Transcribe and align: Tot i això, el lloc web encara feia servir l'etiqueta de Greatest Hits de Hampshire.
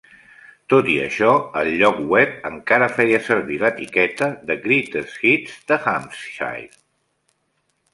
Tot 0.73 0.87
i 0.93 0.95
això, 1.03 1.33
el 1.61 1.69
lloc 1.81 1.99
web 2.15 2.49
encara 2.51 2.89
feia 2.97 3.21
servir 3.29 3.61
l'etiqueta 3.67 4.33
de 4.51 4.61
Greatest 4.67 5.25
Hits 5.35 5.65
de 5.75 5.83
Hampshire. 5.89 6.71